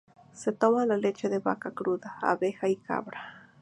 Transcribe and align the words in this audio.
Se 0.33 0.51
toma 0.51 0.87
la 0.87 0.97
leche 0.97 1.29
de 1.29 1.37
vaca 1.37 1.69
cruda, 1.75 2.17
oveja 2.23 2.67
y 2.67 2.75
cabra. 2.77 3.51